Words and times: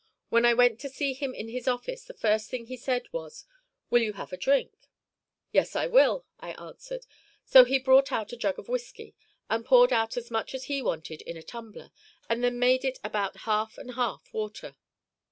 When 0.29 0.45
I 0.45 0.55
went 0.55 0.79
to 0.79 0.89
see 0.89 1.13
him 1.13 1.35
in 1.35 1.47
his 1.49 1.67
office, 1.67 2.05
the 2.05 2.15
first 2.15 2.49
thing 2.49 2.65
he 2.65 2.75
said 2.75 3.05
was: 3.13 3.45
"Will 3.91 4.01
you 4.01 4.13
have 4.13 4.33
a 4.33 4.35
drink?" 4.37 4.73
"Yes, 5.51 5.75
I 5.75 5.85
will," 5.85 6.25
I 6.39 6.53
answered. 6.53 7.05
So 7.45 7.65
he 7.65 7.77
brought 7.77 8.11
out 8.11 8.33
a 8.33 8.35
jug 8.35 8.57
of 8.57 8.67
whisky 8.67 9.13
and 9.47 9.63
poured 9.63 9.93
out 9.93 10.17
as 10.17 10.31
much 10.31 10.55
as 10.55 10.63
he 10.63 10.81
wanted 10.81 11.21
in 11.21 11.37
a 11.37 11.43
tumbler, 11.43 11.91
and 12.27 12.43
then 12.43 12.57
made 12.57 12.83
it 12.83 12.97
about 13.03 13.41
half 13.41 13.77
and 13.77 13.93
half 13.93 14.33
water. 14.33 14.75